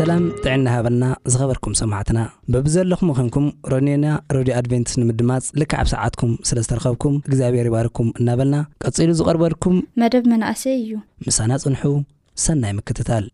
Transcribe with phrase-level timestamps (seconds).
[0.00, 2.18] ሰላም ጥዕና ሃበልና ዝኸበርኩም ሰማዕትና
[2.52, 4.06] ብብዘለኹም ኮንኩም ሮኔና
[4.36, 10.90] ሮድዮ ኣድቨንትስ ንምድማፅ ልክዓብ ሰዓትኩም ስለ ዝተረኸብኩም እግዚኣብሔር ይባርኩም እናበልና ቀጺሉ ዝቐርበልኩም መደብ መናእሰይ እዩ
[11.28, 11.82] ምሳና ጽንሑ
[12.46, 13.26] ሰናይ ምክትታል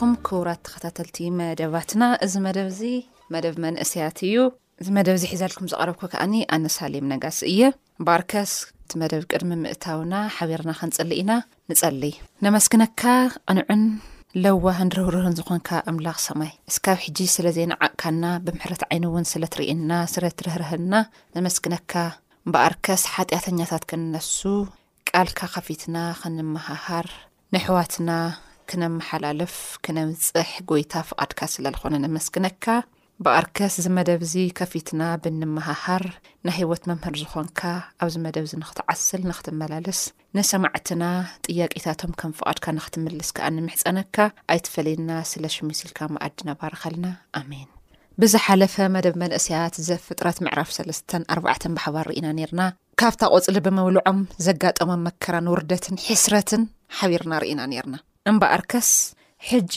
[0.00, 2.82] ኩ ክቡራት ተከታተልቲ መደባትና እዚ መደብ ዚ
[3.34, 4.36] መደብ መንእሰያት እዩ
[4.80, 7.60] እዚ መደብ ዚ ሒዘልኩም ዘቀረብኩ ከዓኒ ኣነሳሌም ነጋሲ እየ
[8.06, 8.52] በኣርከስ
[8.84, 11.30] እቲ መደብ ቅድሚ ምእታውና ሓቢርና ክንፀሊ ኢና
[11.72, 12.14] ንፀሊይ
[12.46, 13.02] ነመስክነካ
[13.50, 13.82] ቀንዑን
[14.42, 19.90] ለዋ ንርብርህን ዝኾንካ ኣምላኽ ሰማይ እስካብ ሕጂ ስለ ዘና ዓቅካና ብምሕረት ዓይን እውን ስለ ትርእና
[20.16, 20.94] ስለትርህርህና
[21.36, 21.92] ንመስክነካ
[22.54, 24.38] በኣርከስ ሓጢኣተኛታት ክንነሱ
[25.10, 27.08] ቃልካ ከፊትና ክንመሃሃር
[27.56, 28.08] ንሕዋትና
[28.70, 29.54] ክነመሓላልፍ
[29.86, 32.64] ክነምፅሕ ጎይታ ፍቓድካ ስለ ዝኾነ ነመስግነካ
[33.26, 36.04] ብኣርከስ ዝ መደብ ዚ ከፊትና ብንምሃሃር
[36.46, 37.60] ና ሂወት መምህር ዝኾንካ
[38.04, 40.00] ኣብዚ መደብ ዚ ንኽትዓስል ንክትመላልስ
[40.38, 41.02] ንሰማዕትና
[41.46, 44.16] ጥያቄታቶም ከም ፍቓድካ ንክትምልስ ከኣ ንምሕፀነካ
[44.54, 47.08] ኣይትፈለየና ስለ ሽሙስልካ መኣዲ ናባረኸልና
[47.40, 47.68] ኣሜን
[48.22, 52.62] ብዝሓለፈ መደብ መንእስያት ዘ ፍጥረት መዕራፍ ሰለስተ ኣ ባሓባር ርኢና ነርና
[53.02, 56.64] ካብታ ቆፅሊ ብምብልዖም ዘጋጠሞም መከራን ውርደትን ሒስረትን
[57.00, 57.96] ሓቢርና ርኢና ርና
[58.30, 58.88] እምበኣርከስ
[59.48, 59.74] ሕጂ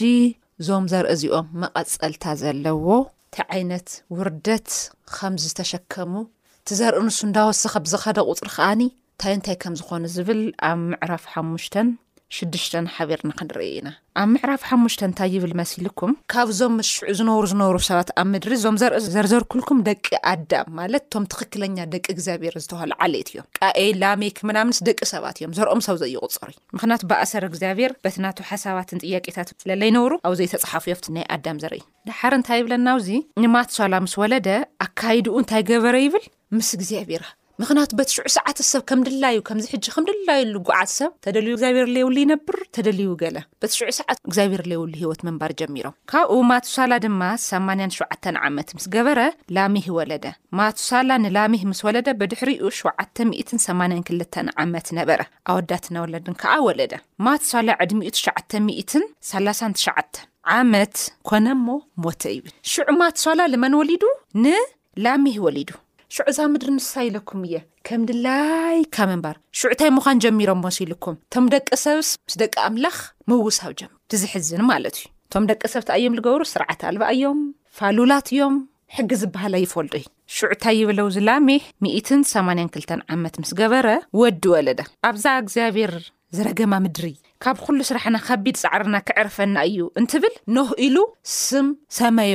[0.60, 2.86] እዞም ዘርአ እዚኦም መቐፀልታ ዘለዎ
[3.26, 4.68] እቲ ዓይነት ውርደት
[5.14, 6.12] ከምዝተሸከሙ
[6.58, 11.88] እቲ ዘርኢ ንሱ እንዳወስኪ ብዘኸደ ቁፅሪ ከኣኒ ንታይ እንታይ ከም ዝኾኑ ዝብል ኣብ ምዕራፍ ሓሙሽተን
[12.36, 13.88] ሽድሽተን ሓቢርንክንርኢ ኢና
[14.20, 19.00] ኣብ ምዕራፍ ሓሙሽተ እንታይ ይብል መስልኩም ካብዞም ምስሽዑ ዝነብሩ ዝነብሩ ሰባት ኣብ ምድሪ እዞም ዘርኢ
[19.14, 24.98] ዘርዘርክልኩም ደቂ ኣዳም ማለት እቶም ትኽክለኛ ደቂ እግዚኣብሔር ዝተባሃሉ ዓሊት እዮም ቃኤ ላሜይ ክምናምንስ ደቂ
[25.14, 30.12] ሰባት እዮም ዘርኦም ሰብ ዘይቁፀሩ ዩ ምክንያቱ ብኣሰር እግዚኣብሔር በቲ ናተ ሓሳባትን ጥያቄታት ስለላ ይነብሩ
[30.30, 33.10] ኣብዘይተፀሓፍዮቲ ናይ ኣዳም ዘርኢ ድሓር እንታይ ይብለናኣብዚ
[33.44, 34.48] ንማትሶላ ምስ ወለደ
[34.86, 36.26] ኣካይዲኡ እንታይ ገበረ ይብል
[36.58, 37.24] ምስ እግዚኣብራ
[37.60, 42.56] ምክንያቱ በቲ ሽዑ ሰዓት ሰብ ከም ድላዩ ከምዝሕጂ ከምድላዩሉ ጉዓዝ ሰብ ተደልዩ እግዚብሔር ለውሉ ይነብር
[42.76, 48.68] ተደልዩ ገለ በቲ ሽዑ ሰዓት እግዚብሔር ለውሉ ሂይወት ምንባር ጀሚሮም ካብኡ ማቱሳላ ድማ 87 ዓመት
[48.78, 49.18] ምስ ገበረ
[49.58, 50.24] ላሚህ ወለደ
[50.60, 55.20] ማቱሳላ ንላሚህ ምስ ወለደ ብድሕሪኡ 782 ዓመት ነበረ
[55.52, 56.92] ኣወዳት ናወለድን ከዓ ወለደ
[57.28, 60.22] ማትሳላ ዕድኡሸ3
[60.58, 60.96] ዓመት
[61.28, 61.68] ኮነ ሞ
[62.04, 64.04] ሞተ ይብል ሽዑ ማትሶላ ንመን ወሊዱ
[64.44, 65.70] ንላሚህ ወሊዱ
[66.14, 67.54] ሹዑ ዛ ምድሪ ንስሳ ኢለኩም እየ
[67.86, 72.96] ከም ድላይ ካምእንባር ሹዑታይ ምዃን ጀሚሮም መሲሉኩም እቶም ደቂ ሰብስ ምስ ደቂ ኣምላኽ
[73.30, 77.40] ምውሳብ ጀም ብዝሕዝን ማለት እዩ እቶም ደቂ ሰብታ ኣዮም ዝገብሩ ስርዓት ኣልባኣ እዮም
[77.78, 78.56] ፋሉላት እዮም
[78.96, 80.06] ሕጊ ዝበሃላ ይፈልጡ እዩ
[80.38, 83.88] ሹዑታይ ይብለው ዝላሚሕ 182 ዓመት ምስ ገበረ
[84.22, 84.80] ወዲ ወለዳ
[85.12, 85.94] ኣብዛ እግዚኣብሔር
[86.36, 90.96] ዝረገማ ምድሪ እ ካብ ኩሉ ስራሕና ከቢድ ፃዕርና ክዕርፈና እዩ እንትብል ኖህ ኢሉ
[91.44, 91.66] ስም
[91.98, 92.34] ሰመዮ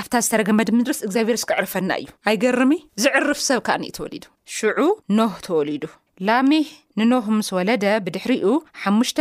[0.00, 2.72] ኣብታ ዝተረገመድ ምድርስ እግዚኣብሄር ዝክዕርፈና እዩ ኣይገርሚ
[3.02, 4.24] ዝዕርፍ ሰብ ከዓ ኒእ ተወሊዱ
[4.56, 4.78] ሽዑ
[5.18, 5.84] ኖህ ተወሊዱ
[6.28, 6.66] ላሚህ
[7.00, 8.46] ንኖህ ምስ ወለደ ብድሕሪኡ
[8.82, 9.18] ሓ9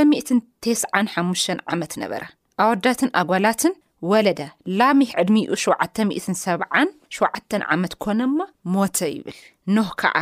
[1.21, 2.23] 5 ዓመት ነበራ
[2.65, 3.73] ኣወዳትን ኣጓላትን
[4.11, 4.39] ወለደ
[4.79, 8.35] ላሚህ ዕድሚኡ 777 ዓመት ኮነሞ
[8.75, 9.39] ሞተ ይብል
[9.75, 10.17] ኖህ ከዓ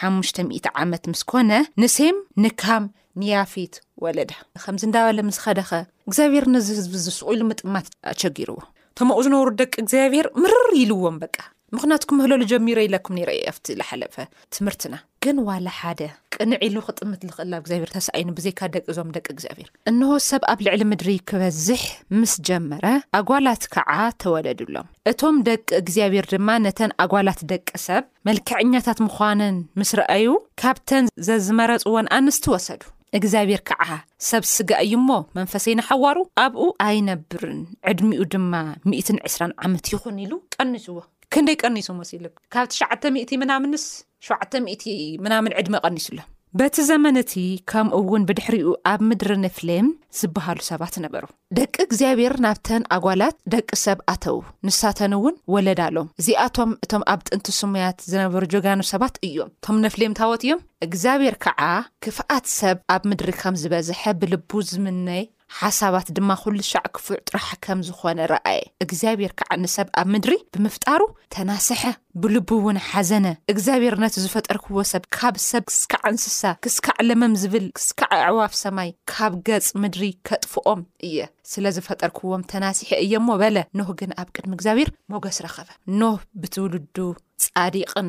[0.00, 1.50] ሓ00 ዓመት ምስ ኮነ
[1.82, 2.84] ንሴም ንካም
[3.20, 3.74] ንያፊት
[4.04, 4.32] ወለዳ
[4.64, 5.70] ከምዚ እንዳበለ ምስ ኸደኸ
[6.08, 8.58] እግዚኣብሔር ንዚህዝቢ ዝስቅ ኢሉ ምጥማት ኣቸጊርዎ
[8.92, 11.36] እቶም ኡ ዝነብሩ ደቂ እግዚኣብሔር ምርር ኢልዎም በ
[11.74, 14.14] ምኽንያቱኩ ምህለሉ ጀሚሮ የለኩም ረአዩ ኣ ዝሓለፈ
[14.54, 14.94] ትምህርትና
[15.24, 16.00] ግን ዋላ ሓደ
[16.34, 20.58] ቅንዕ ኢሉ ክጥምት ንኽእላ ኣብ እግዚኣብሄር ተሰኣይኑ ብዘይካ ደቂ እዞም ደቂ እግዚኣብሔር እንሆ ሰብ ኣብ
[20.66, 21.82] ልዕሊ ምድሪ ክበዝሕ
[22.20, 22.84] ምስ ጀመረ
[23.18, 23.90] ኣጓላት ከዓ
[24.24, 30.28] ተወለድሎም እቶም ደቂ እግዚኣብሔር ድማ ነተን ኣጓላት ደቂ ሰብ መልክዕኛታት ምኳንን ምስ ረኣዩ
[30.62, 32.82] ካብተን ዘዝመረፅዎን ኣንስቲ ወሰዱ
[33.18, 33.82] እግዚኣብሔር ከዓ
[34.28, 37.60] ሰብ ስጋእዩሞ መንፈሰይ ንሓዋሩ ኣብኡ ኣይነብርን
[37.90, 38.52] ዕድሚኡ ድማ
[38.92, 40.98] 12ስራ ዓመት ይኹን ኢሉ ቀኒሱዎ
[41.34, 42.24] ክንደይ ቀኒሱም ወሲኢሉ
[42.54, 43.84] ካብ ትሸ ምናምስ
[44.30, 44.94] 70
[45.26, 46.18] ምናምን ዕድሚ ቐኒሱሎ
[46.60, 47.32] በቲ ዘመንእቲ
[47.70, 49.86] ከምኡውን ብድሕሪኡ ኣብ ምድሪ ንፍሌም
[50.18, 51.22] ዝበሃሉ ሰባት ነበሩ
[51.58, 54.36] ደቂ እግዚኣብሔር ናብተን ኣጓላት ደቂ ሰብ ኣተዉ
[54.68, 60.44] ንሳተን እውን ወለዳሎም እዚኣቶም እቶም ኣብ ጥንቲ ስሙያት ዝነበሩ ጆጋኑ ሰባት እዮም እቶም ንፍሌም ታወት
[60.48, 61.62] እዮም እግዚኣብሔር ከዓ
[62.06, 65.24] ክፍኣት ሰብ ኣብ ምድሪ ከም ዝበዝሐ ብልቡ ዝምነይ
[65.60, 71.00] ሓሳባት ድማ ኩሉ ሻዕ ክፉዕ ጥራሕ ከም ዝኾነ ረአየ እግዚኣብሔር ከዓንሰብ ኣብ ምድሪ ብምፍጣሩ
[71.34, 71.82] ተናስሐ
[72.22, 78.12] ብልቡ እውን ሓዘነ እግዚኣብሔር ነቲ ዝፈጠርክዎ ሰብ ካብ ሰብ ክስዕ እንስሳ ክስካዕ ለመም ዝብል ክስካዕ
[78.28, 81.20] ኣዕዋፍ ሰማይ ካብ ገፅ ምድሪ ከጥፍኦም እየ
[81.52, 85.68] ስለ ዝፈጠርክዎም ተናስሐ እየእሞ በለ ኖህ ግን ኣብ ቅድሚ እግዚኣብሔር ሞገስ ረኸበ
[86.02, 86.96] ኖህ ብትውልዱ
[87.44, 88.08] ፃዲቅን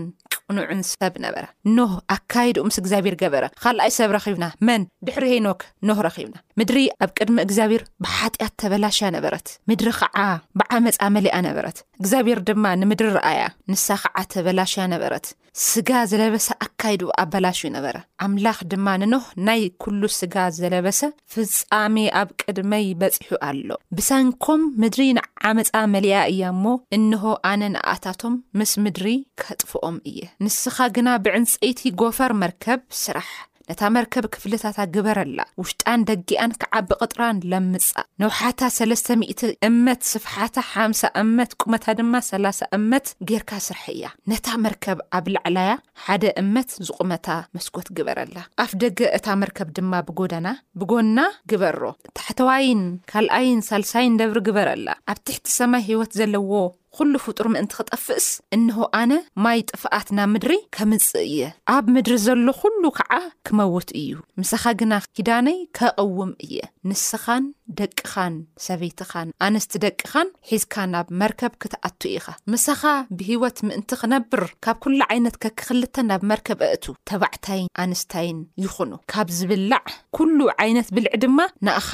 [0.51, 1.43] ቅንዑን ሰብ ነበረ
[1.75, 7.37] ኖህ ኣካይዲኡ ምስ እግዚኣብሔር ገበረ ካልኣይ ሰብ ረኪብና መን ድሕሪሄኖክ ኖህ ረኺብና ምድሪ ኣብ ቅድሚ
[7.47, 10.17] እግዚኣብሔር ብሓጢኣት ተበላሽያ ነበረት ምድሪ ከዓ
[10.61, 13.43] ብዓመፃመሊኣ ነበረት እግዚኣብሔር ድማ ንምድሪ ረኣያ
[13.73, 15.27] ንሳ ከዓ ተበላሽያ ነበረት
[15.61, 17.95] ስጋ ዘለበሰ ኣካይድኡ ኣበላሹ ዩ ነበረ
[18.25, 20.99] ኣምላኽ ድማ ንኖህ ናይ ኩሉ ስጋ ዘለበሰ
[21.33, 22.71] ፍፃሜ ኣብ ቅድመ
[23.01, 23.67] በፂሑ ኣሎ
[23.97, 26.63] ብሰንኮም ምድሪ ንዓመፃ መሊኣ እያእሞ
[26.97, 33.29] እንሆ ኣነ ንኣታቶም ምስ ምድሪ ከጥፍኦም እየ ንስኻ ግና ብዕንፀይቲ ጎፈር መርከብ ስራሕ
[33.71, 41.85] ነታ መርከብ ክፍልታታ ግበረላ ውሽጣን ደጊኣን ክዓቢቕጥራን ለምፃእ ነውሓታ 3ለስተ00 እመት ስፍሓታ ሓሳ እመት ቁመታ
[41.99, 45.71] ድማ 3ላ0 እመት ጌርካ ስርሐ እያ ነታ መርከብ ኣብ ላዕላያ
[46.07, 47.27] ሓደ እመት ዝቑመታ
[47.57, 50.47] መስኮት ግበረላ ኣፍ ደገ እታ መርከብ ድማ ብጎዳና
[50.81, 51.17] ብጎና
[51.53, 51.81] ግበሮ
[52.19, 52.83] ታሕተዋይን
[53.13, 56.51] ካልኣይን ሳልሳይን ደብሪ ግበረላ ኣብ ትሕቲ ሰማይ ሂይወት ዘለዎ
[56.97, 58.25] ኩሉ ፍጡር ምእንቲ ክጠፍእስ
[58.55, 59.13] እንሆ ኣነ
[59.43, 61.41] ማይ ጥፍኣት ናብ ምድሪ ከምፅእ እየ
[61.75, 63.13] ኣብ ምድሪ ዘሎ ኩሉ ከዓ
[63.47, 64.09] ክመውት እዩ
[64.39, 66.57] ምሰኻ ግና ኪዳነይ ከቕውም እየ
[66.89, 67.45] ንስኻን
[67.79, 68.33] ደቅኻን
[68.65, 72.81] ሰበይትኻን ኣንስቲ ደቅኻን ሒዝካ ናብ መርከብ ክትኣቱ ኢኻ ምሳኻ
[73.17, 79.83] ብሂወት ምእንቲ ክነብር ካብ ኩሉ ዓይነት ከክኽልተ ናብ መርከብ አእቱ ተባዕታይ ኣንስታይን ይኹኑ ካብ ዝብላዕ
[80.19, 81.91] ኩሉ ዓይነት ብልዕ ድማ ንእኻ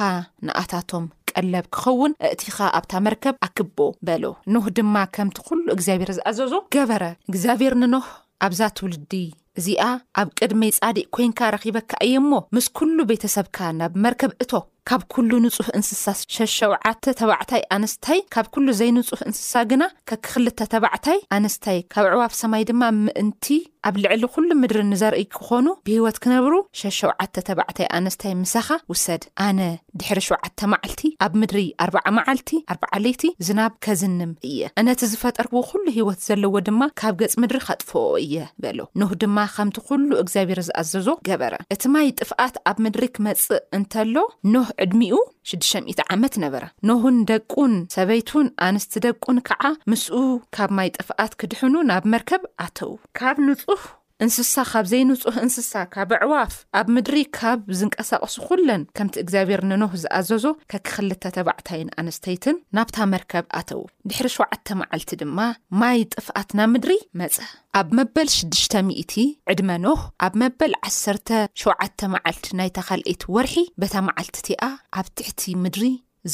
[0.48, 1.06] ንኣታቶም
[1.54, 3.78] ለብ ክኸውን እእቲኻ ኣብታ መርከብ ኣክቦ
[4.08, 8.08] በሎ ኖህ ድማ ከምቲ ኩሉ እግዚኣብሔር ዝኣዘዞ ገበረ እግዚኣብሔር ንኖህ
[8.48, 9.12] ኣብዛ ትውልዲ
[9.60, 9.84] እዚኣ
[10.20, 14.52] ኣብ ቅድመይ ጻዲእ ኮንካ ረኺበካ እየእሞ ምስ ኩሉ ቤተሰብካ ናብ መርከብ እቶ
[14.90, 21.20] ካብ ኩሉ ንጹሕ እንስሳስ ሸሸዓተ ተባዕታይ ኣንስታይ ካብ ኩሉ ዘይንጹሕ እንስሳ ግና ከብ ክክልተ ተባዕታይ
[21.38, 23.46] ኣንስታይ ካብ ዕዋብ ሰማይ ድማ ምእንቲ
[23.88, 29.60] ኣብ ልዕሊ ኩሉ ምድሪ ንዘርኢ ክኾኑ ብሂወት ክነብሩ ሸሸዓተተባዕታይ ኣንስታይ ምሳኻ ውሰድ ኣነ
[30.00, 32.50] ድሕሪ ሸዓተ መዓልቲ ኣብ ምድሪ ኣ መዓልቲ
[32.98, 37.92] ኣለይቲ ዝናብ ከዝንም እየ እነቲ ዝፈጠርክዎ ኩሉ ሂወት ዘለዎ ድማ ካብ ገፅ ምድሪ ከጥፎ
[38.26, 43.64] እየ በሎ ኖህ ድማ ከምቲ ኩሉ እግዚኣብሔር ዝኣዘዞ ገበረ እቲ ማይ ጥፍኣት ኣብ ምድሪ ክመፅእ
[43.80, 44.16] እንተሎ
[44.56, 45.18] ኖህ ዕድሚኡ
[45.52, 50.20] 600 ዓመት ነበራ ንሁን ደቁን ሰበይቱን ኣንስቲ ደቁን ከዓ ምስኡ
[50.58, 53.84] ካብ ማይ ጥፍኣት ክድሕኑ ናብ መርከብ ኣተዉ ካብ ንጹፍ
[54.24, 60.46] እንስሳ ካብ ዘይንፁህ እንስሳ ካብ ኣዕዋፍ ኣብ ምድሪ ካብ ዝንቀሳቐሱ ኩለን ከምቲ እግዚኣብሔር ንኖህ ዝኣዘዞ
[60.72, 65.40] ከኪ ክልተ ተባዕታይን ኣንስተይትን ናብታ መርከብ ኣተው ድሕሪ 7ዓተ መዓልቲ ድማ
[65.82, 67.38] ማይ ጥፍኣትና ምድሪ መፀ
[67.82, 69.24] ኣብ መበል 6ሽተ00
[69.54, 74.62] ዕድመ ኖህ ኣብ መበል 17 መዓልቲ ናይተኻልአይቲ ወርሒ በታ መዓልቲ እቲኣ
[75.00, 75.86] ኣብ ትሕቲ ምድሪ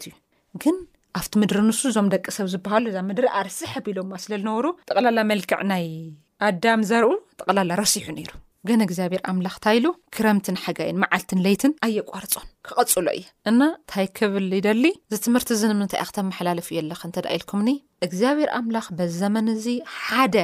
[1.17, 5.86] ኣብቲ ምድሪ ንሱ እዞም ደቂ ሰብ ዝበሃሉ እዛ ምድሪ ኣርስሕ ቢሎማስለ ዝነብሩ ጠቕላላ መልክዕ ናይ
[6.47, 7.07] ኣዳም ዘርኡ
[7.39, 8.31] ጠቕላላ ረሲሑ ነይሩ
[8.67, 14.86] ግን እግዚኣብሔር ኣምላኽ ንታይሉ ክረምትን ሓጋይን መዓልትን ለይትን ኣየቋርፆን ክቐፅሎ እየ እና ንታይ ክብል ይደሊ
[15.13, 17.75] ዚ ትምህርቲ ዚንምንታይ ክተመሓላለፊ የ ለክ እንተዳ ኢልኩምኒ
[18.07, 19.65] እግዚኣብሔር ኣምላኽ በ ዘመን እዚ
[20.03, 20.36] ሓደ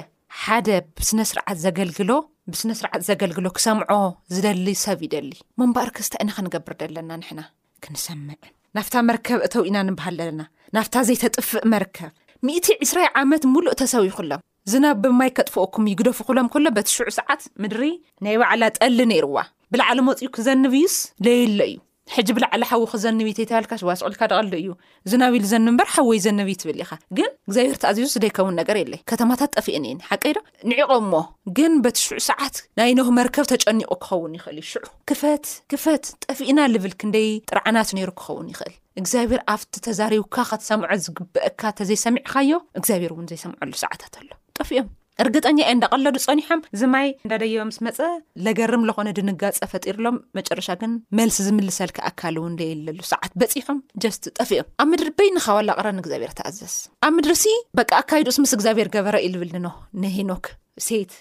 [0.43, 2.11] ሓደ ብስነስርዓት ዘገልግሎ
[2.53, 3.91] ብስነስርዓት ዘገልግሎ ክሰምዖ
[4.35, 7.41] ዝደሊ ሰብ ይደሊ መንባር ክስታ ኢና ክንገብር ደለና ንሕና
[7.85, 10.43] ክንሰምዕን ናብታ መርከብ እተው ኢና ንበሃል ዘለና
[10.75, 12.11] ናፍታ ዘይተጥፍእ መርከብ
[12.51, 17.41] 1እ 2ስራይ ዓመት ምሉእ ተሰው ይኹሎም እዝናብ ብማይ ከጥፍኦኩም ይግደፉ ይኹሎም ከሎ በቲ ሽዑ ሰዓት
[17.63, 17.89] ምድሪ
[18.25, 19.37] ናይ ባዕላ ጠሊ ነይሩዋ
[19.73, 21.75] ብላዕሊ መጺኡ ክዘንብዩስ ለየሎ እዩ
[22.15, 24.69] ሕጂ ብላዕለ ሓዊ ክዘኒብዩ እተይተባልካ ሽዋስቅልካ ደቀልሊ እዩ
[25.07, 28.99] እዚናብ ኢሉ ዘንብ እምበር ሓወይ ዘንብ ትብል ኢኻ ግን እግዚኣብሄር ቲ ኣዚዙስ ዝደይከውን ነገር የለይ
[29.11, 30.39] ከተማታት ጠፍእኒ ኢኒ ሓቀ ዶ
[30.71, 31.21] ንዕቆ ሞ
[31.57, 37.29] ግን በቲ ሽዑ ሰዓት ናይ ኖህ መርከብ ተጨኒቑ ክኸውን ይኽእል ዩሽዑ ክፈት ክፈት ጠፊእና ልብልክንደይ
[37.51, 44.29] ጥርዓናት ነይሩ ክኸውን ይኽእል እግዚኣብሄር ኣብቲ ተዛሪውካ ከትሰምዖ ዝግብአካ ተዘይሰሚዕካዮ እግዚኣብሄር እውን ዘይሰምዐሉ ሰዓታት ኣሎ
[44.59, 44.89] ጠፍኦም
[45.23, 47.97] እርግጠኛ እየ እንዳቀለዱ ፀኒሖም ዝማይ እንዳደየቦ ምስ መፀ
[48.45, 54.49] ለገርም ዝኾነ ድንጋፀ ፈጢሩሎም መጨረሻ ግን መልሲ ዝምልሰልክ ኣካል እውን ለየዘሉ ሰዓት በፂሖም ጀስት ጠፍ
[54.55, 56.75] እዮም ኣብ ምድሪ በይ ንኻወላቅረን እግዚኣብሔር ተኣዘዝ
[57.07, 59.69] ኣብ ምድሪ ሲ በቂ ኣካይዱስ ምስ እግዚኣብሔር ገበረ ዩ ዝብል ድኖ
[60.03, 60.47] ንሂኖክ
[60.85, 61.11] ሴት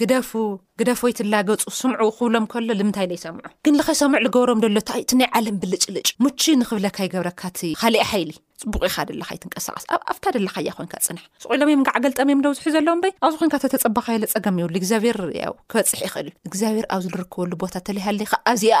[0.00, 0.30] ግደፉ
[0.80, 5.10] ግደፍ ወይ ት ላ ገፁ ስምዑ ክብሎም ከሎ ንምንታይ ዘይሰምዑ ግን ኸሰምዑ ዝገብሮም ሎ ቲ
[5.20, 6.08] ናይ ዓለም ብልጭ ልጭ
[8.66, 15.16] ንብብኢሳቀስኣብኣፍታ ደካያ ይፅሕ ስቁኢሎም ም ዓ ገልጠምዮም ውዙሕ ዘለዎ በይ ኣብዚ ኮይን ተተፀባካፀገም ይሉግኣብር
[15.72, 18.02] በፅይእልዩግኣብ ኣብዚክበሉ ቦታ ይ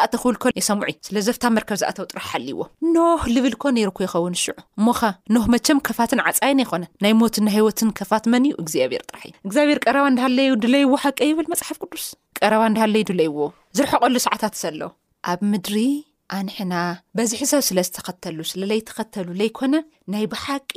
[0.02, 2.60] ኣክብዘፍርከብ ዝኣው ጥራሕ ሓዎ
[2.96, 5.36] ኖህ ዝብልኮ ርኮ ይኸውን ሽዑኖ
[6.00, 6.54] ፋትይ
[8.54, 8.54] ይፋኣብእዩ
[9.56, 10.52] ግኣብር ቀረባ ሃለዩ
[10.84, 12.04] ይዎ ሓቂ ይብል መፅሓፍ ቅዱስ
[12.38, 13.38] ቀረባ እንዳሃለይዱለይዎ
[13.76, 14.80] ዝርሐቀሉ ሰዓታት ዘሎ
[15.30, 15.76] ኣብ ምድሪ
[16.36, 16.74] ኣንሕና
[17.16, 19.74] በዝሒ ሰብ ስለ ዝተኸተሉ ስለዘይተኸተሉ ዘይኮነ
[20.14, 20.70] ናይ ብሓቂ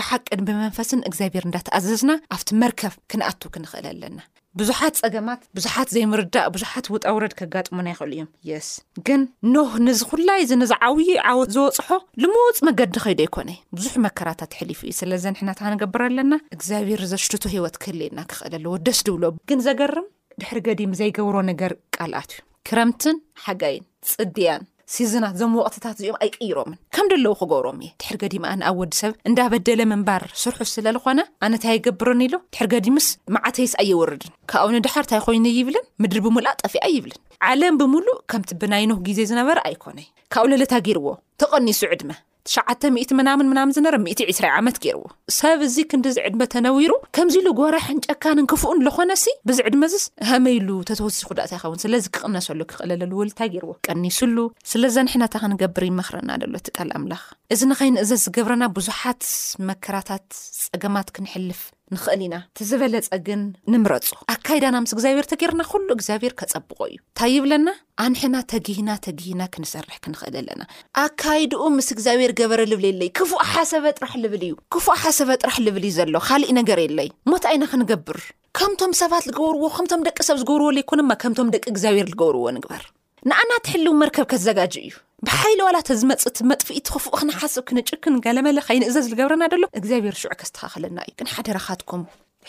[0.00, 4.18] ብሓቅን ብመንፈስን እግዚኣብሔር እንዳተኣዘዝና ኣብቲ መርከብ ክንኣቱ ክንኽእል ኣለና
[4.60, 8.68] ብዙሓት ፀገማት ብዙሓት ዘይምርዳእ ብዙሓት ውጣውረድ ከጋጥሙና ይክእል እዩም የስ
[9.06, 9.20] ግን
[9.54, 11.10] ኖህ ንዚ ኩላይ ዚነዝ ዓብይ
[11.56, 11.88] ዝወፅሖ
[12.22, 17.76] ንምውፅ መገዲ ኸይዱ ኣይኮነ ብዙሕ መከራታት ሕሊፉ እዩ ስለዚ ንሕናት ንገብር ኣለና እግዚኣብሄር ዘሽቱ ሂወት
[17.82, 20.08] ክህልኢልና ክክእል ኣለዎ ደስ ድብሎ ግን ዘገርም
[20.42, 23.16] ድሕሪ ገዲም ዘይገብሮ ነገር ቃልኣት እዩ ክረምትን
[23.46, 24.62] ሓጋይን ፅድያን
[24.94, 30.22] ስዝና ዞም ወቅትታት እዚኦም ኣይቅይሮምን ከም ደለዉ ክገብሮም እየ ድሕሪ ገዲማኣ ንኣብ ወዲሰብ እንዳበደለ ምንባር
[30.42, 36.56] ስርሑስ ስለዝኮነ ኣነታይ ይገብሮኒ ኢሎ ድሕርገዲምስ ማዓተይስ ኣየወርድን ካብኡ ንድሓር እንታይ ኮይኑ ይብልን ምድሪ ብምላእ
[36.62, 37.20] ጠፊያ ይብልን
[37.50, 41.06] ዓለም ብምሉእ ከምቲ ብናይኖሁ ግዜ ዝነበረ ኣይኮነዩ ካብብኡ ለለታ ገይርዎ
[41.42, 42.10] ተቐኒሱዕድመ
[42.48, 45.02] ትሸዓተ00 ምናምን ምናምን ዝነረ 1እ 2ስራይ ዓመት ገይርዎ
[45.38, 52.04] ሰብ እዚ ክምዲዚዕድመ ተነዊሩ ከምዚሉ ጎራሕን ጨካንን ክፉእን ለኾነሲ ብዚዕድመዚስ ሃመይሉ ተተወሲ ኩዳእታ ይኸውን ስለዚ
[52.16, 54.36] ክቅነሰሉ ክክለለሉ ወልታይ ገይርዎ ቀኒሱሉ
[54.72, 57.24] ስለዘንሕናታ ክንገብር ይመኽረና ደሎ እቲ ቃል ኣምላኽ
[57.56, 59.22] እዚ ንኸይንእዘት ዝገብረና ብዙሓት
[59.70, 60.26] መከራታት
[60.64, 61.62] ፀገማት ክንሕልፍ
[61.94, 63.40] ንኽእል ኢና እትዝበለፀ ግን
[63.72, 67.68] ንምረፁ ኣካይዳና ምስ እግዚኣብሔር ተጌርና ኩሉ እግዚኣብሔር ከጸብቆ እዩ እንታይ ይብለና
[68.04, 70.62] ኣንሕና ተግህና ተግህና ክንሰርሕ ክንኽእል ኣለና
[71.04, 77.10] ኣካይድኡ ምስ እግዚኣብሔር ገበረ ልብል የለይ ክፉዕሓሰበጥራሕልብልዩ ክፉእ ሓሰበ ጥራሕ ልብል ዘሎ ካሊእ ነገር የለይ
[77.32, 78.20] ሞት ኣይነ ክንገብር
[78.58, 82.84] ከምቶም ሰባት ዝገብርዎ ከምቶም ደቂ ሰብ ዝገብርዎ ዘይኮነማ ከምቶም ደቂ እግዚኣብሔር ዝገብርዎ ንግበር
[83.30, 84.92] ንኣናትሕልው መርከብ ከዘጋጅ እዩ
[85.28, 90.98] ብሓይሊ ዋላ ተ ዚመፅእቲ መጥፊኢት ክፉእ ክነሓስ ክንጭክን ገለመለ ኸይንእዘ ዝዝገብርና ሎ እግዚኣብሄር ሽዕ ከዝተኻኸለና
[91.06, 92.02] እዩ ክንሓደራኻትከም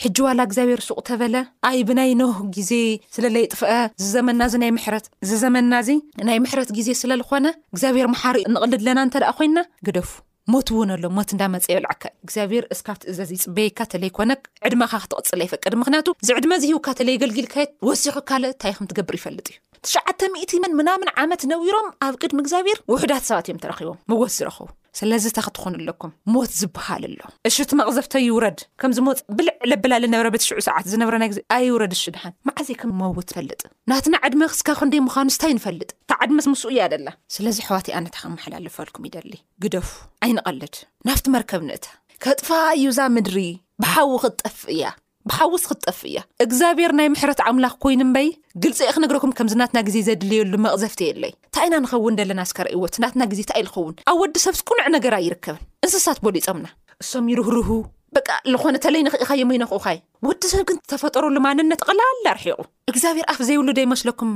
[0.03, 1.35] ሕጂ ዋላ እግዚኣብሄር ሱቕ ተበለ
[1.69, 2.71] ኣይ ብናይ ኖህ ግዜ
[3.15, 3.73] ስለለይ ጥፍአ
[4.03, 5.89] ዝዘመናናይ ምት ዝዘመናዚ
[6.29, 10.09] ናይ ምሕረት ግዜ ስለዝኾነ እግዚኣብር መሓርእ ንቕሊድለና እንተ ደኣ ኮይንና ግደፉ
[10.55, 14.31] ሞት እውን ኣሎ ሞት እዳመፀ የብልዓካ እዩ እግዚኣብር እስካብቲ እዘዝ ፅበይካተለይኮነ
[14.69, 19.37] ዕድካ ክትቕፅለ ይፈቅድ ምክንያቱ ዚዕድመ ዝሂውካተለየገልጊልካየ ወሲኩ ካእ ታምገብርፈዩ
[19.85, 24.65] ትሽዓተ00ትመን ምናምን ዓመት ነዊሮም ኣብ ቅድ ምእግዚኣብር ውሕዳት ሰባት እዮም ተረኪቦም መጎት ዝረኽቡ
[24.99, 27.17] ስለዚ እታ ክትኾኑ ኣለኩም ሞት ዝበሃል ኣሎ
[27.49, 32.75] እሽቲ መቕዘፍተይ ውረድ ከምዚሞፅ ብልዕ ለብላ ልነብረ ብትሽዑ ሰዓት ዝነብረናይ ግዜ ኣይ ውረድ እሽድሓን መዓዘይ
[32.81, 37.57] ከም መውት ትፈልጥ ናቲ ንዓድመ ክስካብ ክንደይ ምዃኑስታይ ንፈልጥ እካ ዓድመስ ምስኡ እያ ደላ ስለዚ
[37.65, 39.33] ኣሕዋት እዩኣነታ ከመሓላልፈልኩም ኢደሊ
[39.65, 39.89] ግደፉ
[40.27, 40.75] ኣይንቐልድ
[41.09, 41.87] ናብቲ መርከብ ንእታ
[42.25, 43.39] ከጥፋ እዩ ዛ ምድሪ
[43.83, 44.81] ብሓዊ ክትጠፍ እያ
[45.29, 48.29] ብሓውስ ክትጠፍ እያ እግዚኣብሔር ናይ ምሕረት ኣምላኽ ኮይኑምበይ
[48.63, 53.95] ግልፂክነግረኩም ከምዚናትና ግዜ ዘድልየሉ መቕዘፍቲ የለይ እታ ኢና ንኸውን ዘለና ስከርእይዎት ናትና ግዜ እንታ ኢልኸውን
[54.11, 56.69] ኣብ ወዲሰብ ስቁኑዕ ነገር ይርከብን እንስሳት በሊፆምና
[57.03, 57.69] እሶም ይሩህርህ
[58.17, 59.97] በቃ ዝኾነ ተለይንኽኢኸየመይኖ ክኡኸይ
[60.27, 62.57] ወዲ ሰብ ግን ተፈጠረሉ ማንነት ቕላላ ኣርሒቑ
[62.91, 64.31] እግዚኣብሔር ኣፍ ዘይብሉ ዶ ይመስለኩም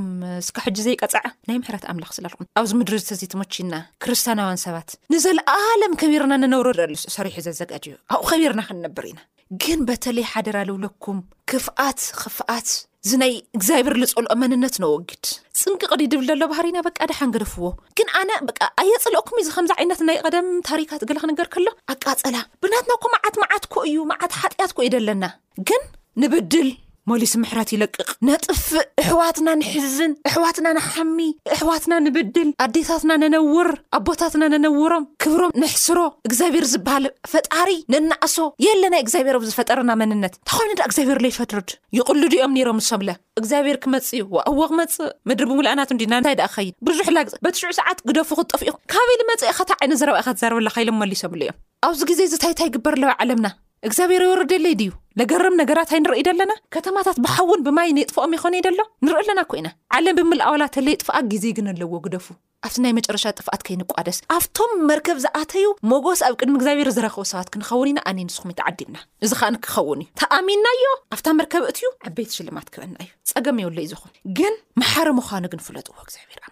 [0.46, 6.68] ስ ሕጂ ዘይቀፅዓ ናይ ምሕረት ኣምላኽ ስለልኩን ኣብዚ ምድሪ ዝተዘይትሞችና ክርስትያናውያን ሰባት ንዘለኣለም ከቢርና ንነብሮ
[6.78, 9.20] ርኢሉ ሰሪሑ ዘዘጋጅ ዩ ኣብኡ ከቢርና ክንነብር ኢና
[9.64, 11.18] ግን በተለይ ሓደራ ልውለኩም
[11.52, 12.68] ክፍኣት ክፍኣት
[13.06, 15.26] እዚ ናይ እግዚኣብር ዝፀልኦ መንነት ንወግድ
[15.60, 17.66] ፅንቂቅዲ ድብል ዘሎ ባህሪና በቂ ድሓን ገድፍዎ
[17.98, 23.04] ግን ኣነ ብ ኣየፀለአኩም እዩእዚ ከምዚ ዓይነት ናይ ቀደም ታሪካት እገሊ ክነገር ከሎ ኣቃፀላ ብናትናኮ
[23.14, 25.24] መዓት መዓት ኮ እዩ መዓት ሓጢኣት ኮ እዩ ደለና
[25.70, 25.84] ግን
[26.24, 26.70] ንብድል
[27.10, 31.18] ሞሊስ ምሕረት ይለቅቕ ነጥፍእ ኣሕዋትና ንሕዝን ኣሕዋትና ንሓሚ
[31.54, 39.90] ኣሕዋትና ንብድል ኣዴታትና ነነውር ኣቦታትና ነነውሮም ክብሮም ንሕስሮ እግዚኣብሔር ዝበሃል ፈጣሪ ነናዓሶ የለናይ እግዚኣብሄሮም ዝፈጠረና
[40.00, 44.58] መንነት እንታይ ኮይኑ ዳ እግዚኣብሔር ሎይፈትርድ ይቕሉ ድ ኦም ነሮም ምሶም ለ እግዚኣብሔር ክመፅዩ ወኣዎ
[44.72, 49.70] ክመፅእ ምድሪ ብምልኣናትዲና እንታይ ድ ክኸይድ ብዙሕ ላግፅ በትሽዑ ሰዓት ግደፉ ክጠፍ ኢኹ ካባበኢል መፅእካታ
[49.80, 51.58] ዓይነ ዘረብእ ካ ትዛርበላካ ኢሎም መሊሶም ሎ እዮም
[51.90, 53.46] ኣብዚ ግዜ እዚታይታ ይግበር ኣለ ዓለምና
[53.88, 58.60] እግዚኣብሔር የወርደለ ድዩ ነገርም ነገራት ኣይ ንርኢ ደ ኣለና ከተማታት ብሓውን ብማይ ነይጥፍኦም ይኮን ዩ
[58.66, 62.26] ደሎ ንርኢ ኣለና ኮይና ዓለም ብምል ኣዋላት ተለይ ጥፍኣት ግዜ ግን ኣለዎ ግደፉ
[62.66, 67.90] ኣብቲ ናይ መጨረሻ ጥፍኣት ከይንቋደስ ኣብቶም መርከብ ዝኣተዩ መጎስ ኣብ ቅድሚ እግዚኣብሔር ዝረኽቡ ሰባት ክንኸውን
[67.92, 70.84] ኢና ኣነ ንስኹም ተዓዲምና እዚ ከኣንክኸውን እዩ ተኣሚንናዮ
[71.16, 75.94] ኣብታ መርከብ እትዩ ዓበይቲ ሽልማት ክበና እዩ ፀገም የውሉ እዩዚኹም ግን መሓሪ ምዃኑ ግን ፍለጥዎ
[76.10, 76.42] ግዚኣብሔር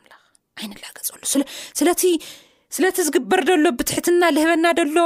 [1.40, 1.44] ሉ
[2.74, 4.96] ስለቲ ዝግበር ደሎ ብትሕትና ዝህበና ደሎ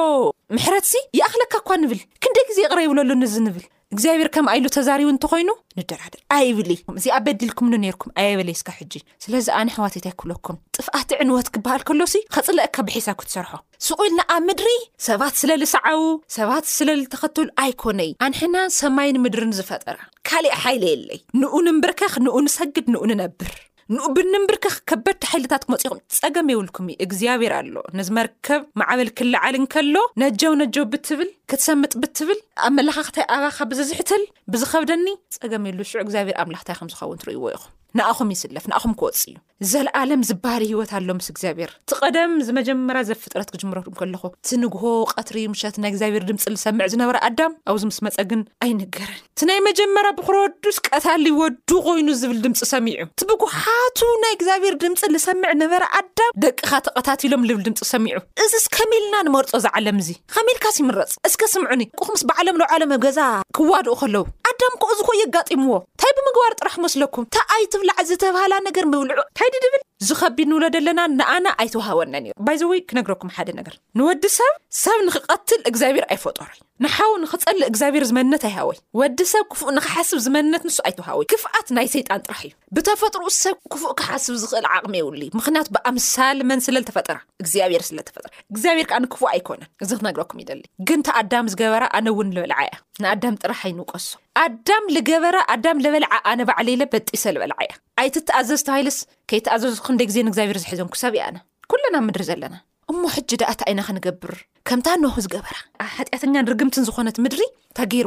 [0.57, 5.25] ምሕረትሲ ይኣክለካ እኳ ንብል ክንደ ግዜ ይቕረ ይብለሉ ንዝ ንብል እግዚኣብሔር ከም ኣይሉ ተዛሪቡ እንተ
[5.33, 11.49] ኮይኑ ንደራድር ኣይብልኩ እዚ ኣብ በዲልኩምሉ ነርኩም ኣየበለይስካ ሕጂ ስለዚ ኣንሕ ዋቴይታይ ክብለኩም ጥፍኣቲ ዕንወት
[11.57, 13.53] ክበሃል ከሎሲ ከፅለአካ ብሒሳብ ክትሰርሖ
[13.87, 14.71] ስቑልና ኣብ ምድሪ
[15.09, 16.03] ሰባት ስለ ዝሰዓቡ
[16.39, 19.99] ሰባት ስለ ዝተኸተሉ ኣይኮነይ ኣንሕና ሰማይን ምድርን ዝፈጠራ
[20.31, 23.55] ካሊእ ሓይለ የለይ ንኡ ንምበርካክ ንኡ ንሰግድ ንኡ ንነብር
[23.97, 29.95] ንኡብንምብርካ ክከበድቲ ሓይልታት ኩ መጽኢኹም ጸገም የብልኩም እዩ እግዚኣብሔር ኣሎ ነዝ መርከብ መዕበል ክለዓል ንከሎ
[30.23, 35.07] ነጀው ነጀው ብትብል ክትሰምጥ ብትብል ኣብ መላካክታይ ኣባካ ብዝሕትል ብዝኸብደኒ
[35.41, 39.37] ፀገሚ የሉ ሽዑ እግዚኣብሄር ኣምላኽታይ ከምዝኸውን ትርይዎ ኢኹም ንኣኹም ይስለፍ ንኣኹም ክወፅ እዩ
[39.71, 44.83] ዘለዓለም ዝበሃል ሂወት ኣሎ ምስ እግዚኣብሔር እቲ ቀደም ዝመጀመር ዘብ ፍጥረት ክጅምረ ከለኹ እቲንግሆ
[45.13, 45.39] ቀትሪ
[45.77, 50.79] ት ናይ እግዚኣብሄር ድምፂ ዝሰምዕ ዝነበረ ኣዳም ኣብዚ ምስ መፀግን ኣይንገረን እቲ ናይ መጀመርያ ብክረዱስ
[50.89, 56.71] ቀታሊ ወዱ ኮይኑ ዝብል ድምፂ ሰሚዑ ት ብጉሓቱ ናይ እግዚኣብሄር ድምፂ ዝሰምዕ ዝነበረ ኣዳም ደቅካ
[56.89, 59.99] ተቐታት ሎም ብል ድምፂ ሰሚዑ እዚስከመልና ንመርፆ ዝዓለም
[60.37, 63.19] ከልካስ ይፅ እስምዑኒ ኹምስ ብዓለም ለዓሎም ኣብ ገዛ
[63.57, 69.25] ክዋድኡ ከለዉ ኣዳም ከኡ ዝኮዩ ኣጋጢምዎ እንታይ ብምግባር ጥራሕ ክመስለኩም ታኣይ ትብላዕ ዝተብህላ ነገር ምብልዑ
[69.41, 74.53] ታይድ ድብል ዝከቢድ እንብሎ ዘለና ንኣና ኣይተውሃወኒ ኒ ባይዘወይ ክነግረኩም ሓደ ነገር ንወዲ ሰብ
[74.85, 81.27] ሰብ ንክቀትል እግዚኣብሄር ኣይፈጠሩዩ ንሓው ንክፀል እግዚኣብሔር ዝመንነት ኣይሃወይ ወዲሰብ ክፉእ ንክሓስብ ዝመንነት ንሱ ኣይትዋሃወዩ
[81.33, 86.63] ክፍኣት ናይ ሰይጣን ጥራሕ እዩ ብተፈጥሩኡ ሰብ ክፉእ ክሓስብ ዝኽእል ዓቕሚ የውሉ ምክንያቱ ብኣምሳል መን
[86.67, 92.07] ስለልተፈጥራ ግዚኣብሔር ስለፈጥ እግዚኣብሔር ከ ንክፉ ኣይኮነን እዚ ክነግረኩም ይደሊ ግን ቲ ኣዳም ዝገበራ ኣነ
[92.21, 94.09] ውን ዝበልዓ እያ ንኣዳም ጥራሕ ይንውቀሶ
[94.47, 98.97] ኣዳም ዝገበራ ኣዳም ዝበልዓ ኣነ ባዕለለ በጢሰ ዝበልዓ እያ ኣይት ተኣዘዝ ተባሂልስ
[99.31, 101.37] ከይትኣዘዙ ክንደይ ግዜ ንእግዚኣብሄር ዝሒዘንኩሰብ እያኣና
[101.71, 102.55] ኩለና ምድሪ ዘለና
[102.93, 104.33] እሞ ሕጂ ደእት ይና ክንገብር
[104.69, 108.07] ከምታ ንህ ዝገበራ ኣ ሃጢኣተኛን ርግምትን ዝኾነት ምድሪ እታ ገይሩ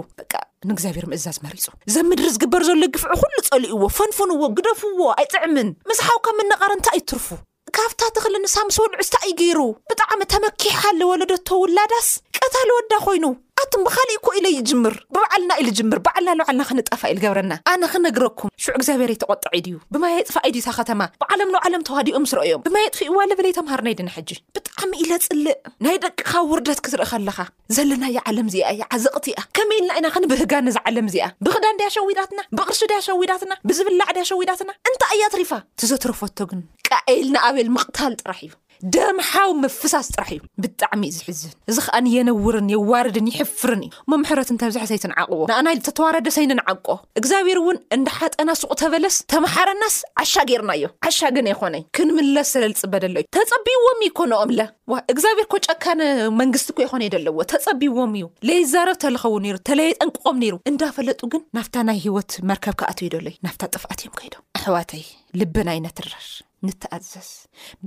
[0.69, 6.97] ንእግዚኣብሔር ምእዛዝ መሪፁ እዞኣብ ምድሪ ዝግበር ዘሎ ይግፍዕ ኩሉ ፀሊእዎ ፈንፍንዎ ግደፍዎ ኣይጥዕምን መስሓዊከምነቐረ እንታይ
[6.99, 7.27] ይ ትርፉ
[7.77, 12.07] ካብታ ትኽል ንሳ ምስ ወልዑስታ ይ ገይሩ ብጣዕሚ ተመኪሕለወለዶቶ ውላዳስ
[12.43, 13.25] ቀታሊ ወዳ ኮይኑ
[13.73, 17.81] ቱም ብካሊእ ኮ ኢሉ ይ ጅምር ብባዓልና ኢሉ ጅምር በዓልና ንባዓልና ክንጠፋ ኢል ገብረና ኣነ
[17.93, 22.99] ክነግረኩም ሹዕ እግዚኣብሔር ተቆጥዕ ድዩ ብማያጥፋ ይድዩ ታ ኸተማ ብዓለም ንብዓለም ተዋዲኡ ምስ ረአዮም ብማየጥፊ
[23.11, 27.37] እዋለበለይ ተምሃርነ ይድና ሕጂ ብጣዕሚ ኢለ ፅልእ ናይ ደቅኻ ውርዳት ክትርኢ ከለኻ
[27.77, 32.39] ዘለናየ ዓለም እዚኣ እያ ዓዘቕቲ እኣ ከመይ ኢልና ኢና ኸንብህጋ ነዝዓለም እዚኣ ብክዳን ድያ ሸዊዳትና
[32.59, 36.61] ብቕርሱ ድያ ሸዊዳትና ብዝብላዕ ድያ ሸዊዳትና እንታይ እያ ትሪፋ ትዘትረፈቶግን
[37.09, 38.51] ይል ንኣበል ምቕታል ጥራሕ እዩ
[38.93, 45.67] ደምሓው መፍሳስ ጥራሕ እዩ ብጣዕሚኡ ዝሕዝብን እዚ ከኣኒ የነውርን የዋርድን ይሕፍርን እዩ መምሕረት ንተብዛሕሰይትንዓቅቦ ንኣና
[45.87, 46.87] ተተዋረደሰይኒ ንዓቆ
[47.21, 54.01] እግዚኣብሔር እውን እንዳ ሓጠና ስቁ ተበለስ ተመሓረናስ ዓሻ ገርናዮ ዓሻግን ኣይኮነይ ክንምለስ ስለዝፅበደሎ እዩ ተፀቢዎም
[54.07, 54.61] ይኮኖ ኦምለ
[55.15, 56.01] እግዚኣብሔር ኮጨካን
[56.41, 61.75] መንግስቲ ኮ ይኮነ ዩ ደኣለዎ ተፀቢዎም እዩ ለይዛረብ ተልኸው ሩ ተለየጠንቅቆም ነይሩ እንዳፈለጡ ግን ናብታ
[61.89, 64.87] ናይ ሂወት መርከብ ክኣትይደሎዩ ናፍ ጥፍኣት እዮም ከይዶ ኣሕዋይ
[65.41, 66.07] ልብይ ነትር
[66.67, 67.29] ንትኣዘዝ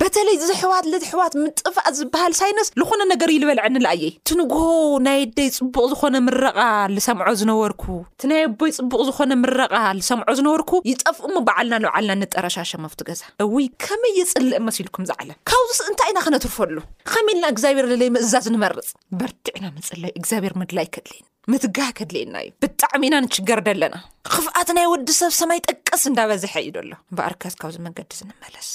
[0.01, 4.63] በተለይ እዝሕዋት ለሕዋት ምጥፋእ ዝበሃል ሳይነስ ዝኾነ ነገር እዩ ዝበልዐኒ ንኣየይ እት ንግሆ
[5.07, 6.59] ናይ ደይ ፅቡቅ ዝኾነ ምረቓ
[6.97, 7.85] ዝሰምዖ ዝነበርኩ
[8.15, 14.15] እቲናይ ኣቦይ ፅቡቅ ዝኾነ ምረቃ ዝሰምዖ ዝነበርኩ ይጠፍእሙ በዓልና ንባዓልና ንጠረሻሸ ኣፍቱ ገዛ እውይ ከመይ
[14.21, 16.77] የፅልአ መሲልኩም ዝዓለም ካብዚስ እንታይ ኢና ከነትርፈሉ
[17.13, 23.03] ከመ ኢልና እግዚኣብሄር ዘለይ ምእዛዝ ንመርፅ በርቲዕና መፅለይ እግዚኣብሄር መድላ ይከድልየኒ ምትጋ ከድልእየና እዩ ብጣዕሚ
[23.09, 23.97] ኢና ንችገር ደለና
[24.35, 28.69] ክፍኣት ናይ ወዲሰብ ሰማይ ጠቀስ እንዳበዝሐ ዩ ደሎ እበኣርካ ካብዚመንገዲ ዝንመለስ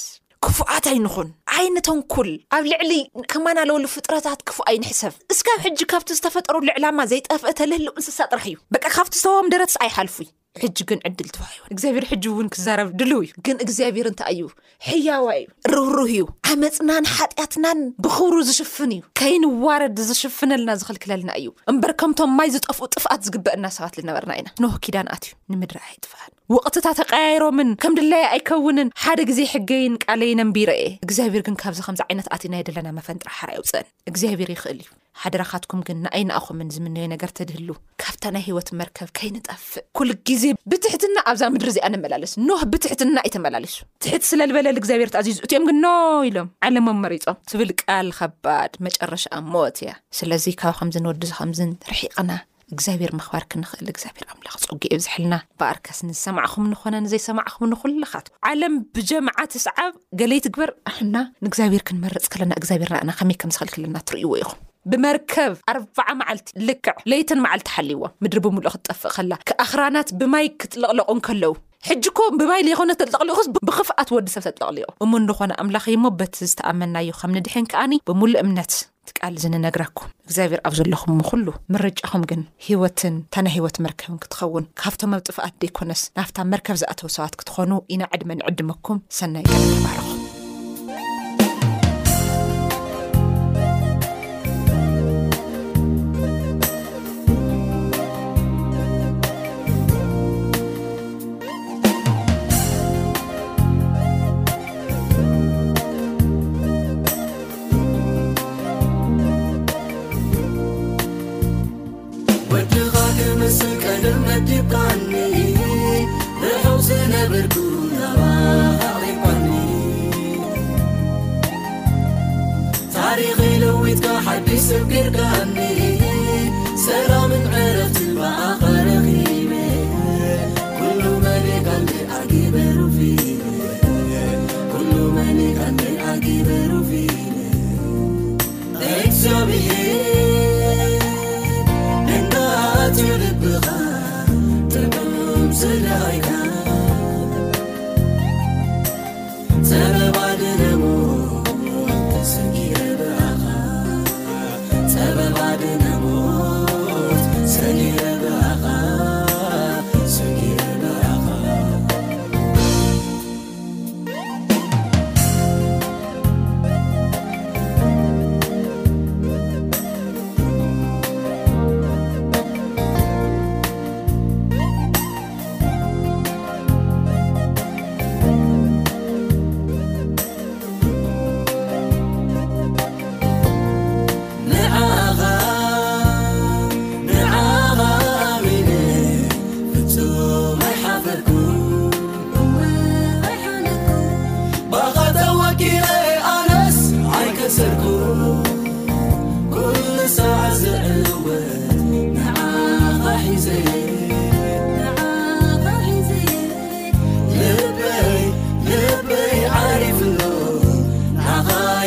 [0.44, 2.92] ክፉኣተይ ንኹን ዓይነቶም ኩል ኣብ ልዕሊ
[3.32, 9.14] ከማናለውሉ ፍጥረታት ክፉአይ ንሕሰብ እስካብ ሕጂ ካብቲ ዝተፈጠሩ ልዕላማ ዘይጠፍአተልህል እንስሳ ጥራሕ እዩ በቂ ካብቲ
[9.22, 10.28] ዝተቦም ደረትስ ኣይሓልፉዩ
[10.62, 14.42] ሕጂ ግን ዕድል ትዋይወን እግዚኣብሔር ሕጂ እውን ክዛረብ ድልው እዩ ግን እግዚኣብሄር እንታ ዩ
[14.88, 22.32] ሕያዋ እዩ ርብሩህ እዩ ዓመፅናን ሓጢኣትናን ብክብሩ ዝሽፍን እዩ ከይንዋረድ ዝሽፍነለና ዝኽልክለልና እዩ እምበር ከምቶም
[22.38, 28.24] ማይ ዝጠፍኡ ጥፍኣት ዝግበአና ሰባት ዝነበርና ኢና ንሆኪዳን ኣትዩ ንምድሪ ኣይጥፍአን ወቅትታ ተቀያይሮምን ከም ድለይ
[28.34, 33.52] ኣይከውንን ሓደ ግዜ ሕገይን ቃለይንንቢረ የየ እግዚኣብሔር ግን ካብዚ ከምዚ ዓይነት ኣትዩና የደለና መፈን ጥራሓር
[33.56, 34.90] የውፅአን እግዚኣብሔር ይክእል እዩ
[35.22, 37.70] ሓደረካትኩም ግን ንኣይናኣኹምን ዝምነዮ ነገር ተድህሉ
[38.02, 43.30] ካብታ ናይ ሂወት መርከብ ከይንጠፍእ ኩል ግዜ ብትሕትና ኣብዛ ምድሪ እዚኣ ነመላለሱ ኖህ ብትሕትና ኣይ
[43.36, 45.86] ተመላለሱ ትሕት ስለ ዝበለል እግዚኣብሄር ት ኣዚዙ እትኦም ግ ኖ
[46.28, 52.30] ኢሎም ዓለሞም መሪፆም ትብልቃል ከባድ መጨረሻ ሞት እያ ስለዚ ካብ ከምዚንወድዙ ከምዚርሒቕና
[52.74, 59.92] እግዚኣብሄር ምክባር ክንኽእል እግዚኣብሄር ኣምላኽ ፀጊ ብዝሕልና ባኣርከስ ንዝሰማዕኹም ንኾነ ንዘይሰማዕኹም ንኩሉካትኩ ዓለም ብጀምዓት ሰዓብ
[60.22, 64.50] ገሌይትግበር ኣና ንእግዚኣብሄር ክንመርፅ ከለና ግዚብሄርና ከመይ ከምዝኽልክለናትርይዎ ኢኹ
[64.90, 71.52] ብመርከብ ኣርባዓ መዓልቲ ልክዕ ለይተን መዓልቲ ሓልይዎ ምድሪ ብምሉእ ክትጠፍእ ከላ ክኣኽራናት ብማይ ክትለቕለቁን ከለዉ
[71.88, 77.92] ሕጂኮም ብማይ ዘይኮነት ተጥለቕሊኡስ ብክፍኣት ወዲሰብ ተጥለቕሊቁ እሙ ንኾነ ኣምላኪይ ሞ በቲ ዝተኣመናዩ ከምንድሕን ከኣኒ
[78.10, 78.72] ብምሉእ እምነት
[79.08, 85.14] ትቃል ዝንነግራኩም እግዚኣብሔር ኣብ ዘለኹም ምኩሉ ምረጫኹም ግን ሂወትን እንታ ናይ ሂወት መርከብን ክትኸውን ካብቶም
[85.18, 90.19] ኣብ ጥፍኣት ደይኮነስ ናፍታ መርከብ ዝኣተዉ ሰባት ክትኾኑ ኢና ዕድመን ዕድመኩም ሰናይ ቀል ይባርኹም